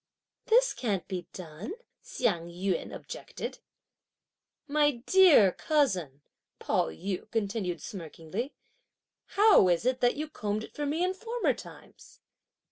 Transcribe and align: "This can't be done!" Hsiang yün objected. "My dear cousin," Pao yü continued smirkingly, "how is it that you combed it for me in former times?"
"This 0.47 0.73
can't 0.73 1.07
be 1.07 1.27
done!" 1.31 1.73
Hsiang 2.01 2.47
yün 2.47 2.91
objected. 2.91 3.59
"My 4.67 5.03
dear 5.05 5.51
cousin," 5.51 6.23
Pao 6.57 6.89
yü 6.89 7.29
continued 7.29 7.81
smirkingly, 7.81 8.53
"how 9.37 9.67
is 9.69 9.85
it 9.85 9.99
that 9.99 10.15
you 10.15 10.27
combed 10.27 10.63
it 10.63 10.73
for 10.73 10.87
me 10.87 11.03
in 11.03 11.13
former 11.13 11.53
times?" 11.53 12.19